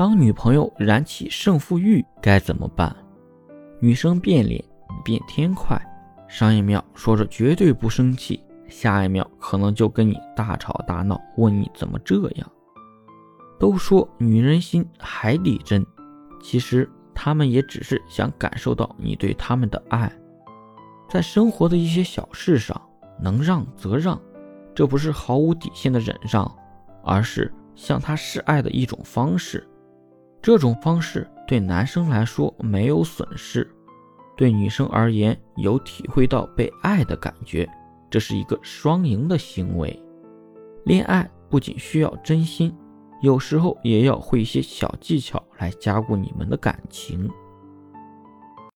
[0.00, 2.96] 当女朋友燃起胜负欲该怎么办？
[3.80, 4.64] 女生变脸
[5.04, 5.78] 变天快，
[6.26, 12.50] 上一秒说着绝对不生气，下一秒可能就跟你大吵大闹，问你怎么这样。
[13.58, 15.84] 都说女人心海底针，
[16.40, 20.10] 其实她们也只是想感受到你对她们的爱，
[21.10, 22.80] 在生活的一些小事上
[23.20, 24.18] 能让则让，
[24.74, 26.50] 这不是毫无底线的忍让，
[27.04, 29.66] 而是向她示爱的一种方式。
[30.42, 33.70] 这种方式对男生来说没有损失，
[34.36, 37.68] 对女生而言有体会到被爱的感觉，
[38.08, 40.02] 这是一个双赢的行为。
[40.84, 42.74] 恋爱不仅需要真心。
[43.20, 47.30] 有时候也要会一些小技巧来加固你们的感情。